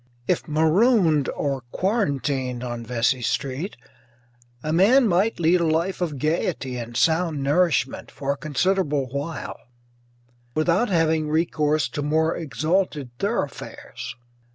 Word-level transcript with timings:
If 0.27 0.47
marooned 0.47 1.29
or 1.29 1.61
quarantined 1.71 2.63
on 2.63 2.83
Vesey 2.83 3.21
Street 3.21 3.77
a 4.63 4.73
man 4.73 5.07
might 5.07 5.39
lead 5.39 5.61
a 5.61 5.65
life 5.65 6.01
of 6.01 6.17
gayety 6.17 6.75
and 6.75 6.97
sound 6.97 7.43
nourishment 7.43 8.09
for 8.09 8.31
a 8.33 8.37
considerable 8.37 9.09
while, 9.09 9.59
without 10.55 10.89
having 10.89 11.29
recourse 11.29 11.87
to 11.89 12.01
more 12.01 12.35
exalted 12.35 13.11
thoroughfares. 13.19 14.15